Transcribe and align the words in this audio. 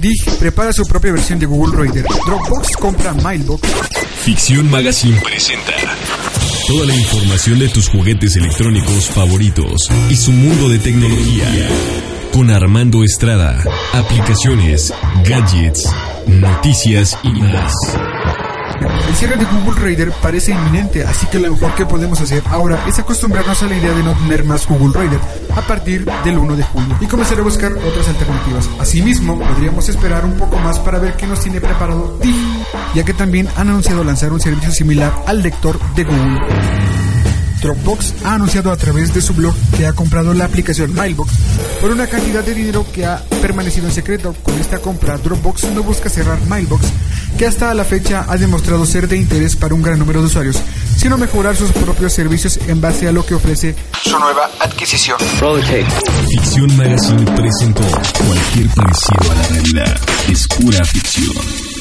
Dig 0.00 0.24
prepara 0.38 0.72
su 0.72 0.86
propia 0.86 1.12
versión 1.12 1.38
de 1.38 1.44
Google 1.44 1.76
Reader. 1.76 2.06
Dropbox 2.26 2.76
compra 2.78 3.12
Mailbox. 3.12 3.68
Ficción 4.24 4.70
Magazine 4.70 5.20
presenta 5.22 5.72
toda 6.66 6.86
la 6.86 6.94
información 6.94 7.58
de 7.58 7.68
tus 7.68 7.88
juguetes 7.88 8.36
electrónicos 8.36 9.10
favoritos 9.10 9.88
y 10.08 10.16
su 10.16 10.32
mundo 10.32 10.68
de 10.70 10.78
tecnología. 10.78 11.44
Con 12.32 12.48
Armando 12.50 13.04
Estrada, 13.04 13.62
aplicaciones, 13.92 14.94
gadgets, 15.24 15.86
noticias 16.26 17.18
y 17.22 17.32
más. 17.32 17.74
El 18.80 19.14
cierre 19.14 19.36
de 19.36 19.44
Google 19.44 19.80
Reader 19.80 20.12
parece 20.22 20.52
inminente, 20.52 21.04
así 21.04 21.26
que 21.26 21.38
lo 21.38 21.52
mejor 21.52 21.74
que 21.74 21.84
podemos 21.84 22.20
hacer 22.20 22.42
ahora 22.46 22.82
es 22.86 22.98
acostumbrarnos 22.98 23.62
a 23.62 23.66
la 23.66 23.76
idea 23.76 23.92
de 23.92 24.02
no 24.02 24.14
tener 24.14 24.44
más 24.44 24.66
Google 24.66 24.98
Reader 24.98 25.20
a 25.54 25.60
partir 25.62 26.04
del 26.24 26.38
1 26.38 26.56
de 26.56 26.62
julio 26.62 26.96
y 27.00 27.06
comenzar 27.06 27.38
a 27.40 27.42
buscar 27.42 27.72
otras 27.72 28.08
alternativas. 28.08 28.68
Asimismo, 28.78 29.38
podríamos 29.38 29.88
esperar 29.88 30.24
un 30.24 30.36
poco 30.36 30.56
más 30.58 30.78
para 30.78 30.98
ver 30.98 31.14
qué 31.16 31.26
nos 31.26 31.40
tiene 31.40 31.60
preparado 31.60 32.18
Dig, 32.22 32.34
ya 32.94 33.04
que 33.04 33.12
también 33.12 33.48
han 33.56 33.68
anunciado 33.68 34.04
lanzar 34.04 34.32
un 34.32 34.40
servicio 34.40 34.70
similar 34.72 35.12
al 35.26 35.42
lector 35.42 35.78
de 35.94 36.04
Google. 36.04 36.38
Dropbox 37.60 38.14
ha 38.24 38.34
anunciado 38.34 38.72
a 38.72 38.76
través 38.76 39.12
de 39.12 39.20
su 39.20 39.34
blog 39.34 39.54
que 39.76 39.86
ha 39.86 39.92
comprado 39.92 40.32
la 40.32 40.46
aplicación 40.46 40.94
Mailbox 40.94 41.30
por 41.80 41.90
una 41.90 42.06
cantidad 42.06 42.42
de 42.42 42.54
dinero 42.54 42.86
que 42.92 43.04
ha 43.04 43.22
permanecido 43.42 43.86
en 43.86 43.92
secreto. 43.92 44.34
Con 44.42 44.58
esta 44.58 44.78
compra, 44.78 45.18
Dropbox 45.18 45.64
no 45.72 45.82
busca 45.82 46.08
cerrar 46.08 46.38
Mailbox, 46.46 46.86
que 47.40 47.46
hasta 47.46 47.72
la 47.72 47.86
fecha 47.86 48.26
ha 48.28 48.36
demostrado 48.36 48.84
ser 48.84 49.08
de 49.08 49.16
interés 49.16 49.56
para 49.56 49.74
un 49.74 49.80
gran 49.80 49.98
número 49.98 50.20
de 50.20 50.26
usuarios, 50.26 50.60
sino 50.98 51.16
mejorar 51.16 51.56
sus 51.56 51.72
propios 51.72 52.12
servicios 52.12 52.58
en 52.68 52.82
base 52.82 53.08
a 53.08 53.12
lo 53.12 53.24
que 53.24 53.32
ofrece 53.32 53.74
su 54.04 54.18
nueva 54.18 54.50
adquisición. 54.60 55.16
Ficción 56.28 56.76
Magazine 56.76 57.24
presentó 57.34 57.80
cualquier 58.26 58.68
parecido 58.74 59.32
a 59.32 59.34
la 59.36 59.48
realidad 59.48 60.00
es 60.28 60.46
pura 60.48 60.84
ficción. 60.84 61.79